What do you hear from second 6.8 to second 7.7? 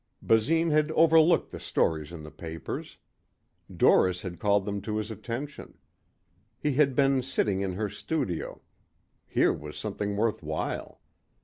been sitting